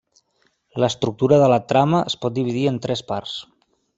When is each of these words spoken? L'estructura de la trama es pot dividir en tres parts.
L'estructura 0.83 1.37
de 1.43 1.51
la 1.51 1.59
trama 1.73 2.01
es 2.13 2.17
pot 2.25 2.35
dividir 2.39 2.65
en 2.73 2.83
tres 2.87 3.07
parts. 3.13 3.39